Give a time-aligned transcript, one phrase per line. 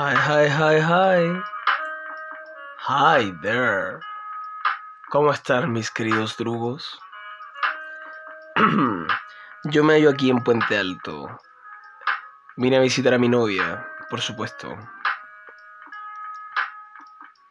[0.00, 1.42] Hi, hi, hi, hi.
[2.86, 3.98] Hi there.
[5.10, 7.00] ¿Cómo están mis queridos drugos?
[9.64, 11.40] Yo me hallo aquí en Puente Alto.
[12.56, 14.78] Vine a visitar a mi novia, por supuesto.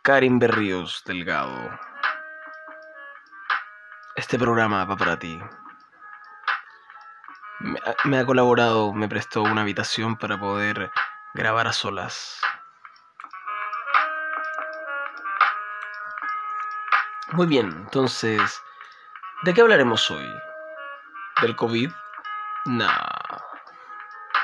[0.01, 1.77] Karin Berríos Delgado.
[4.15, 5.37] Este programa va para ti.
[7.59, 10.89] Me ha, me ha colaborado, me prestó una habitación para poder
[11.37, 12.41] grabar a solas.
[17.33, 18.63] Muy bien, entonces,
[19.43, 20.27] ¿de qué hablaremos hoy?
[21.41, 21.91] ¿Del COVID?
[22.65, 23.39] Nah.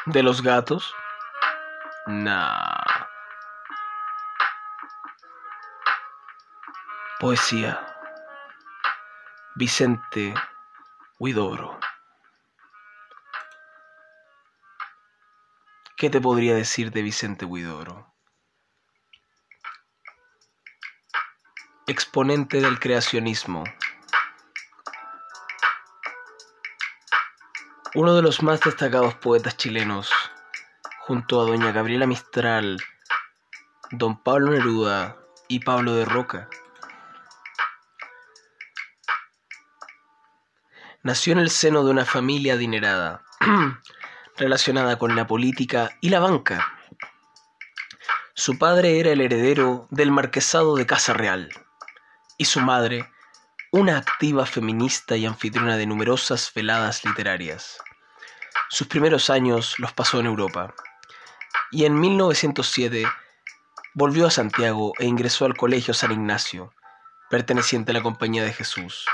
[0.05, 0.93] ¿De los gatos?
[2.05, 2.77] Nah.
[7.19, 7.83] Poesía.
[9.55, 10.35] Vicente
[11.17, 11.79] Huidobro.
[16.03, 18.13] ¿Qué te podría decir de Vicente Huidobro?
[21.87, 23.63] Exponente del creacionismo.
[27.95, 30.11] Uno de los más destacados poetas chilenos,
[31.07, 32.83] junto a doña Gabriela Mistral,
[33.91, 35.15] don Pablo Neruda
[35.47, 36.49] y Pablo de Roca.
[41.01, 43.23] Nació en el seno de una familia adinerada,
[44.37, 46.67] relacionada con la política y la banca.
[48.33, 51.49] Su padre era el heredero del marquesado de Casa Real
[52.37, 53.09] y su madre,
[53.71, 57.77] una activa feminista y anfitriona de numerosas veladas literarias.
[58.69, 60.73] Sus primeros años los pasó en Europa
[61.71, 63.05] y en 1907
[63.93, 66.73] volvió a Santiago e ingresó al Colegio San Ignacio,
[67.29, 69.05] perteneciente a la Compañía de Jesús.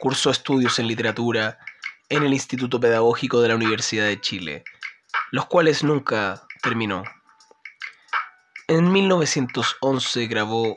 [0.00, 1.58] Cursó estudios en literatura
[2.12, 4.64] en el Instituto Pedagógico de la Universidad de Chile,
[5.30, 7.04] los cuales nunca terminó.
[8.68, 10.76] En 1911 grabó,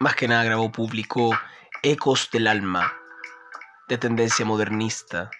[0.00, 1.38] más que nada grabó, publicó
[1.84, 2.92] Ecos del Alma,
[3.88, 5.30] de tendencia modernista,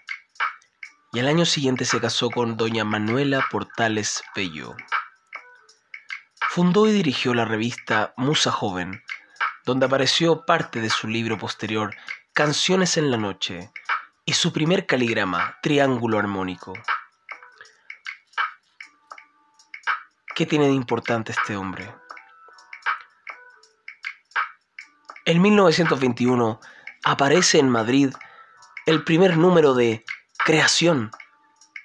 [1.12, 4.76] y al año siguiente se casó con doña Manuela Portales Bello.
[6.50, 9.02] Fundó y dirigió la revista Musa Joven,
[9.64, 11.96] donde apareció parte de su libro posterior
[12.32, 13.72] Canciones en la Noche
[14.24, 16.72] y su primer caligrama, Triángulo Armónico.
[20.34, 21.92] ¿Qué tiene de importante este hombre?
[25.24, 26.60] En 1921
[27.04, 28.14] aparece en Madrid
[28.86, 30.04] el primer número de
[30.44, 31.12] Creación,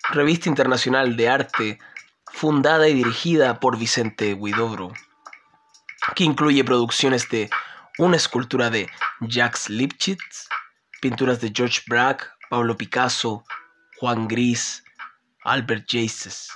[0.09, 1.79] revista internacional de arte
[2.33, 4.91] fundada y dirigida por Vicente Huidobro,
[6.15, 7.49] que incluye producciones de
[7.99, 8.89] una escultura de
[9.21, 10.47] Jacques Lipchitz,
[11.01, 13.43] pinturas de George Braque, Pablo Picasso,
[13.99, 14.83] Juan Gris,
[15.43, 16.51] Albert Jaces.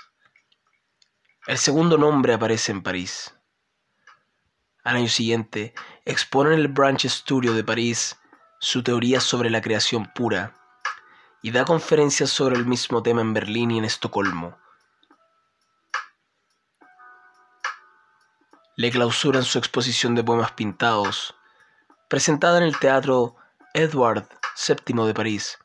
[1.48, 3.34] El segundo nombre aparece en París.
[4.84, 5.74] Al año siguiente,
[6.06, 8.18] expone en el Branch Studio de París
[8.60, 10.56] su teoría sobre la creación pura
[11.42, 14.58] y da conferencias sobre el mismo tema en Berlín y en Estocolmo.
[18.76, 21.36] Le clausuran su exposición de poemas pintados,
[22.08, 23.36] presentada en el Teatro
[23.74, 24.28] Edward
[24.68, 25.58] VII de París,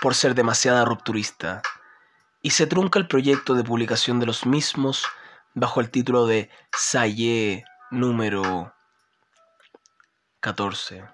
[0.00, 1.60] por ser demasiada rupturista,
[2.40, 5.04] y se trunca el proyecto de publicación de los mismos
[5.52, 8.74] bajo el título de Saye número
[10.40, 11.04] 14.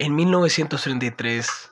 [0.00, 1.70] En 1933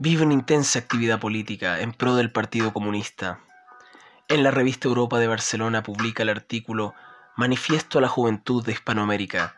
[0.00, 3.38] vive una intensa actividad política en pro del Partido Comunista.
[4.28, 6.94] En la revista Europa de Barcelona publica el artículo
[7.36, 9.56] Manifiesto a la Juventud de Hispanoamérica,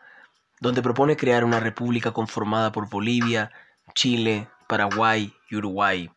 [0.59, 3.51] donde propone crear una república conformada por Bolivia,
[3.95, 6.11] Chile, Paraguay y Uruguay.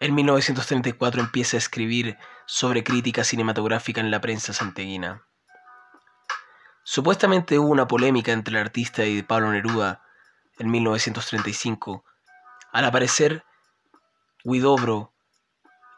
[0.00, 5.22] En 1934 empieza a escribir sobre crítica cinematográfica en la prensa santiaguina.
[6.82, 10.02] Supuestamente hubo una polémica entre el artista y Pablo Neruda
[10.58, 12.04] en 1935.
[12.72, 13.44] Al aparecer,
[14.44, 15.12] Huidobro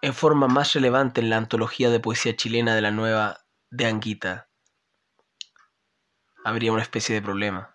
[0.02, 3.40] en forma más relevante en la antología de poesía chilena de la nueva
[3.70, 4.48] de Anguita.
[6.44, 7.74] Habría una especie de problema.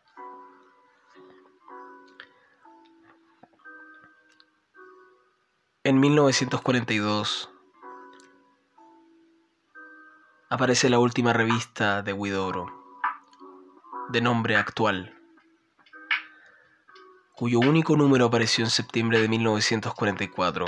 [5.84, 7.50] En 1942
[10.50, 12.80] aparece la última revista de Huidobro
[14.10, 15.19] de nombre actual,
[17.40, 20.66] cuyo único número apareció en septiembre de 1944.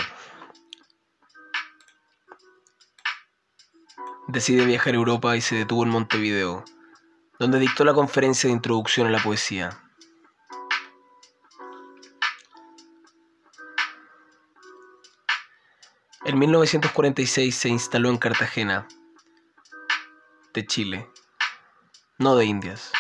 [4.30, 6.64] Decide viajar a Europa y se detuvo en Montevideo,
[7.40, 9.82] donde dictó la conferencia de introducción a la poesía.
[16.24, 18.88] En 1946 se instaló en Cartagena,
[20.54, 21.10] de Chile,
[22.18, 22.94] no de Indias.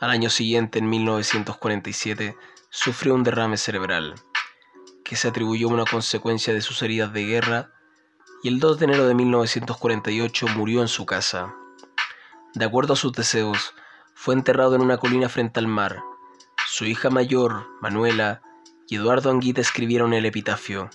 [0.00, 2.34] Al año siguiente, en 1947,
[2.70, 4.14] sufrió un derrame cerebral,
[5.04, 7.70] que se atribuyó a una consecuencia de sus heridas de guerra,
[8.42, 11.54] y el 2 de enero de 1948 murió en su casa.
[12.54, 13.74] De acuerdo a sus deseos,
[14.14, 16.02] fue enterrado en una colina frente al mar.
[16.66, 18.40] Su hija mayor, Manuela,
[18.88, 20.88] y Eduardo Anguita escribieron el epitafio.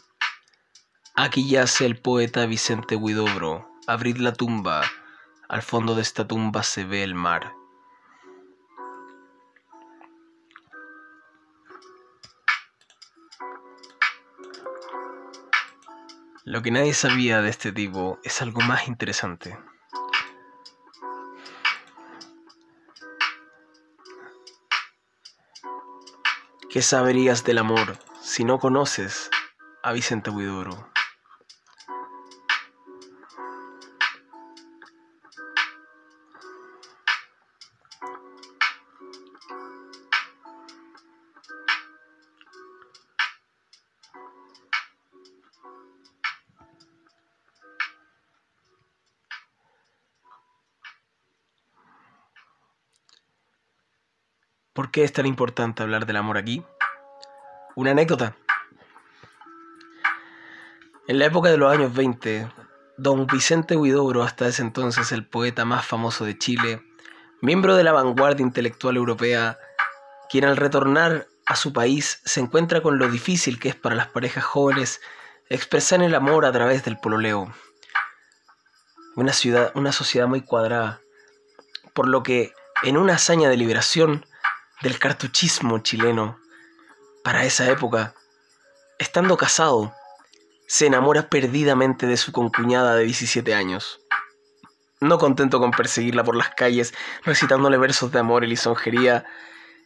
[1.13, 3.69] Aquí yace el poeta Vicente Huidobro.
[3.85, 4.81] Abrid la tumba.
[5.47, 7.53] Al fondo de esta tumba se ve el mar.
[16.47, 19.57] Lo que nadie sabía de este tipo es algo más interesante.
[26.69, 29.31] ¿Qué saberías del amor si no conoces
[29.81, 30.94] a Vicente Huidobro?
[54.75, 56.61] ¿Por qué es tan importante hablar del amor aquí?
[57.75, 58.35] Una anécdota.
[61.07, 62.51] En la época de los años 20,
[62.97, 66.83] don Vicente Huidobro, hasta ese entonces el poeta más famoso de Chile,
[67.39, 69.57] miembro de la vanguardia intelectual europea,
[70.29, 74.07] quien al retornar a su país se encuentra con lo difícil que es para las
[74.07, 74.99] parejas jóvenes
[75.47, 77.49] expresar el amor a través del pololeo.
[79.15, 80.99] Una ciudad, una sociedad muy cuadrada,
[81.93, 82.51] por lo que
[82.83, 84.25] en una hazaña de liberación
[84.85, 86.39] del cartuchismo chileno
[87.23, 88.13] para esa época,
[88.99, 89.95] estando casado,
[90.67, 93.99] se enamora perdidamente de su concuñada de 17 años.
[95.01, 96.93] No contento con perseguirla por las calles,
[97.23, 99.25] recitándole versos de amor y lisonjería,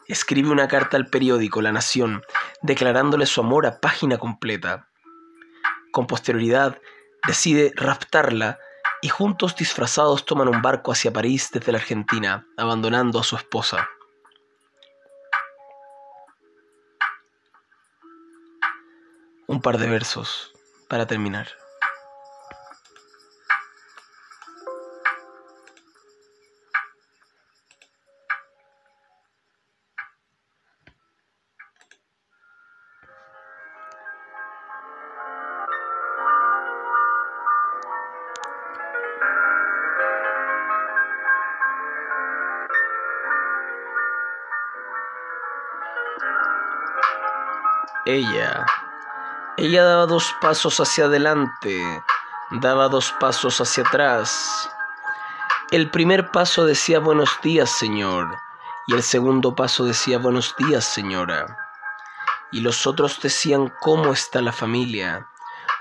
[0.10, 2.22] escribe una carta al periódico La Nación,
[2.62, 4.90] declarándole su amor a página completa.
[5.94, 6.78] Con posterioridad,
[7.26, 8.60] decide raptarla
[9.02, 13.88] y juntos disfrazados toman un barco hacia París desde la Argentina, abandonando a su esposa.
[19.50, 20.54] Un par de versos
[20.88, 21.48] para terminar.
[48.06, 48.66] Ella
[49.60, 51.84] ella daba dos pasos hacia adelante,
[52.50, 54.70] daba dos pasos hacia atrás.
[55.70, 58.38] El primer paso decía buenos días, señor,
[58.88, 61.58] y el segundo paso decía buenos días, señora.
[62.54, 65.28] Y los otros decían cómo está la familia.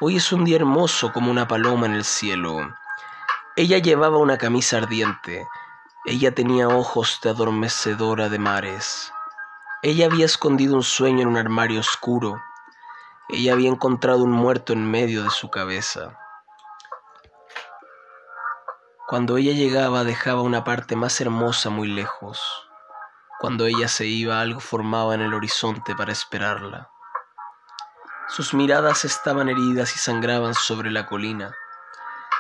[0.01, 2.75] Hoy es un día hermoso como una paloma en el cielo.
[3.55, 5.47] Ella llevaba una camisa ardiente.
[6.05, 9.13] Ella tenía ojos de adormecedora de mares.
[9.83, 12.43] Ella había escondido un sueño en un armario oscuro
[13.31, 16.19] ella había encontrado un muerto en medio de su cabeza.
[19.07, 22.41] Cuando ella llegaba dejaba una parte más hermosa muy lejos.
[23.39, 26.91] Cuando ella se iba algo formaba en el horizonte para esperarla.
[28.29, 31.55] Sus miradas estaban heridas y sangraban sobre la colina.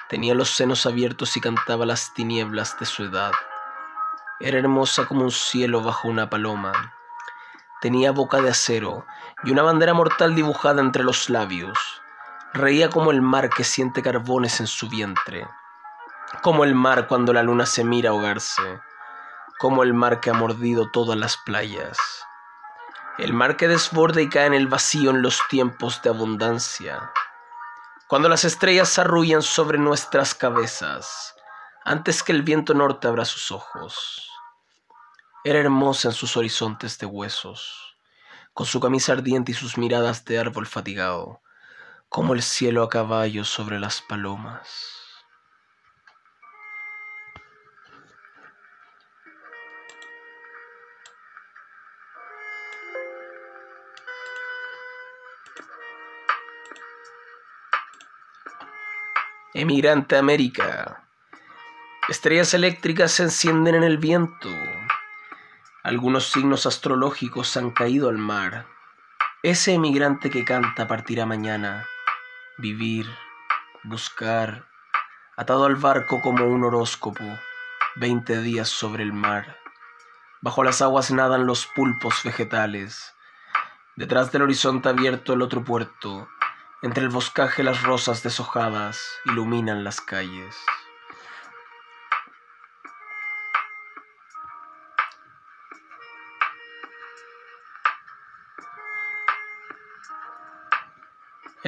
[0.08, 3.32] Tenía los senos abiertos y cantaba las tinieblas de su edad.
[4.40, 6.97] Era hermosa como un cielo bajo una paloma.
[7.80, 9.06] Tenía boca de acero
[9.44, 11.78] y una bandera mortal dibujada entre los labios.
[12.52, 15.46] Reía como el mar que siente carbones en su vientre,
[16.42, 18.80] como el mar cuando la luna se mira ahogarse,
[19.58, 21.98] como el mar que ha mordido todas las playas,
[23.18, 27.12] el mar que desborda y cae en el vacío en los tiempos de abundancia,
[28.08, 31.34] cuando las estrellas arrullan sobre nuestras cabezas,
[31.84, 34.30] antes que el viento norte abra sus ojos.
[35.48, 37.96] Era hermosa en sus horizontes de huesos,
[38.52, 41.40] con su camisa ardiente y sus miradas de árbol fatigado,
[42.10, 44.68] como el cielo a caballo sobre las palomas.
[59.54, 61.08] Emigrante América.
[62.10, 64.50] Estrellas eléctricas se encienden en el viento.
[65.88, 68.66] Algunos signos astrológicos han caído al mar.
[69.42, 71.86] Ese emigrante que canta partirá mañana.
[72.58, 73.06] Vivir,
[73.84, 74.68] buscar,
[75.34, 77.24] atado al barco como un horóscopo,
[77.96, 79.56] veinte días sobre el mar.
[80.42, 83.14] Bajo las aguas nadan los pulpos vegetales.
[83.96, 86.28] Detrás del horizonte abierto el otro puerto.
[86.82, 90.54] Entre el boscaje las rosas deshojadas iluminan las calles.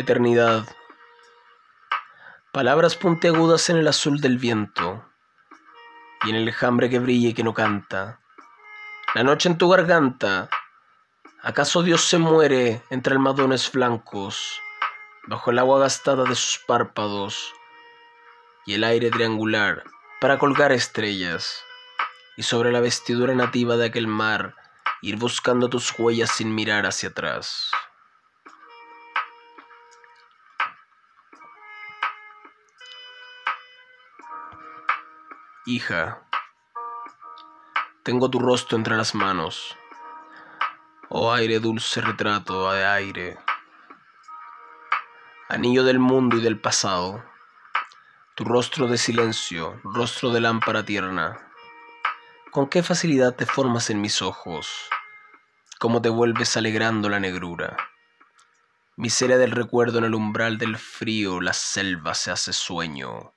[0.01, 0.67] Eternidad.
[2.53, 5.05] Palabras puntiagudas en el azul del viento
[6.25, 8.19] y en el enjambre que brilla y que no canta.
[9.15, 10.49] La noche en tu garganta.
[11.43, 14.63] ¿Acaso Dios se muere entre almadones blancos,
[15.27, 17.53] bajo el agua gastada de sus párpados
[18.65, 19.85] y el aire triangular
[20.19, 21.63] para colgar estrellas
[22.39, 24.55] y sobre la vestidura nativa de aquel mar
[25.03, 27.71] ir buscando tus huellas sin mirar hacia atrás?
[35.67, 36.23] Hija,
[38.03, 39.77] tengo tu rostro entre las manos,
[41.11, 43.39] oh aire dulce retrato de aire,
[45.51, 47.23] anillo del mundo y del pasado,
[48.37, 51.37] tu rostro de silencio, rostro de lámpara tierna,
[52.51, 54.89] con qué facilidad te formas en mis ojos,
[55.79, 57.77] cómo te vuelves alegrando la negrura.
[58.97, 63.35] Miseria del recuerdo en el umbral del frío, la selva se hace sueño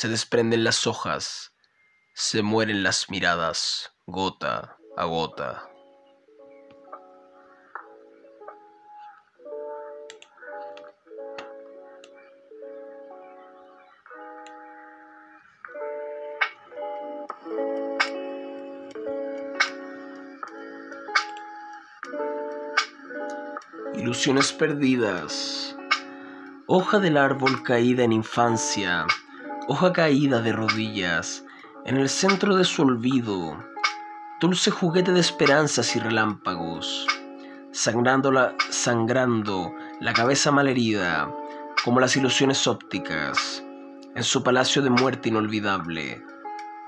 [0.00, 1.52] se desprenden las hojas,
[2.14, 5.68] se mueren las miradas, gota a gota.
[23.96, 25.76] Ilusiones perdidas.
[26.66, 29.04] Hoja del árbol caída en infancia
[29.68, 31.44] hoja caída de rodillas,
[31.84, 33.62] en el centro de su olvido,
[34.40, 37.06] dulce juguete de esperanzas y relámpagos,
[37.72, 41.30] sangrando la, sangrando la cabeza malherida,
[41.84, 43.62] como las ilusiones ópticas,
[44.14, 46.22] en su palacio de muerte inolvidable,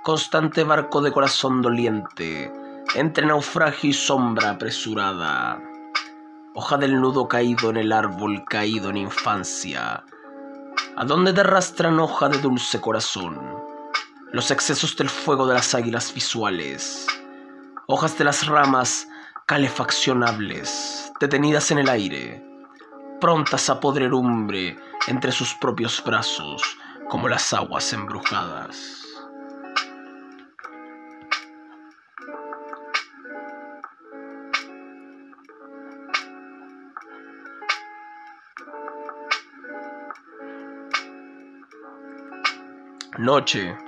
[0.03, 2.53] constante barco de corazón doliente,
[2.95, 5.61] entre naufragio y sombra apresurada,
[6.55, 10.05] hoja del nudo caído en el árbol caído en infancia,
[10.95, 13.41] ¿A dónde te arrastran hoja de dulce corazón?
[14.31, 17.07] Los excesos del fuego de las águilas visuales,
[17.87, 19.09] hojas de las ramas
[19.47, 22.47] calefaccionables, detenidas en el aire,
[23.23, 26.63] prontas a podredumbre entre sus propios brazos,
[27.09, 29.02] como las aguas embrujadas.
[43.23, 43.79] Noche.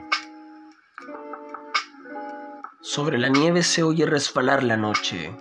[2.81, 5.37] Sobre la nieve se oye resbalar la noche.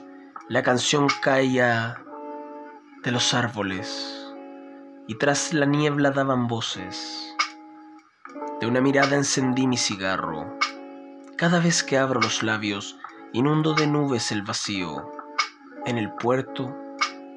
[0.49, 2.03] La canción caía
[3.03, 4.33] de los árboles
[5.07, 7.35] y tras la niebla daban voces.
[8.59, 10.57] De una mirada encendí mi cigarro.
[11.37, 12.97] Cada vez que abro los labios,
[13.31, 15.11] inundo de nubes el vacío.
[15.85, 16.75] En el puerto,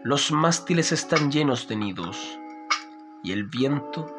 [0.04, 2.38] los mástiles están llenos de nidos
[3.22, 4.15] y el viento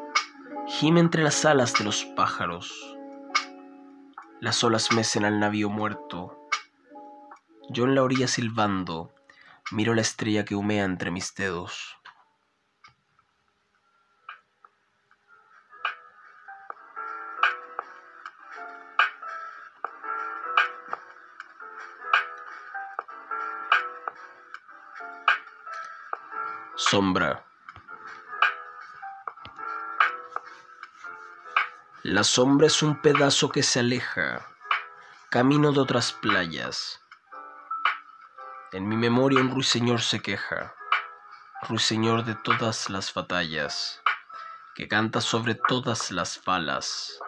[0.68, 2.96] gime entre las alas de los pájaros.
[4.40, 6.48] Las olas mecen al navío muerto.
[7.70, 9.14] Yo en la orilla silbando,
[9.72, 11.96] miro la estrella que humea entre mis dedos.
[26.76, 27.47] Sombra.
[32.04, 34.46] La sombra es un pedazo que se aleja,
[35.30, 37.02] camino de otras playas.
[38.70, 40.76] En mi memoria un ruiseñor se queja,
[41.62, 44.00] ruiseñor de todas las batallas,
[44.76, 47.18] que canta sobre todas las balas.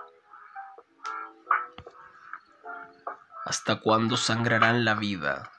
[3.45, 5.50] ¿Hasta cuándo sangrarán la vida?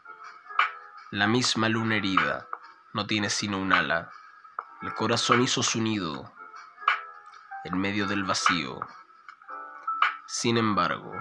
[1.11, 2.47] La misma luna herida
[2.93, 4.09] no tiene sino un ala.
[4.81, 6.31] El corazón hizo su nido
[7.65, 8.79] en medio del vacío.
[10.33, 11.11] Sin embargo,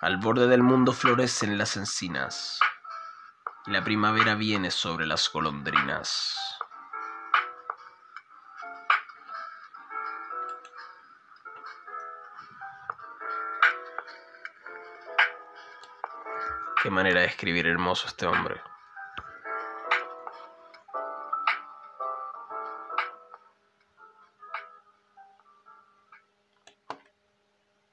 [0.00, 2.58] al borde del mundo florecen las encinas
[3.66, 6.36] y la primavera viene sobre las golondrinas.
[16.82, 18.60] Qué manera de escribir hermoso este hombre.